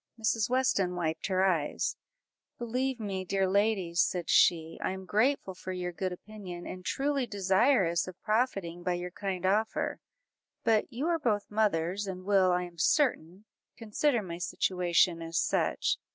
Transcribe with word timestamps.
Mrs. 0.19 0.49
Weston 0.49 0.95
wiped 0.95 1.27
her 1.27 1.45
eyes 1.45 1.95
"Believe 2.57 2.99
me, 2.99 3.23
dear 3.23 3.47
ladies," 3.47 4.01
said 4.01 4.31
she, 4.31 4.79
"I 4.83 4.93
am 4.93 5.05
grateful 5.05 5.53
for 5.53 5.71
your 5.71 5.91
good 5.91 6.11
opinion, 6.11 6.65
and 6.65 6.83
truly 6.83 7.27
desirous 7.27 8.07
of 8.07 8.19
profiting 8.23 8.81
by 8.81 8.93
your 8.95 9.11
kind 9.11 9.45
offer; 9.45 9.99
but 10.63 10.91
you 10.91 11.05
are 11.05 11.19
both 11.19 11.51
mothers, 11.51 12.07
and 12.07 12.25
will, 12.25 12.51
I 12.51 12.63
am 12.63 12.79
certain, 12.79 13.45
consider 13.77 14.23
my 14.23 14.39
situation 14.39 15.21
as 15.21 15.37
such. 15.39 15.97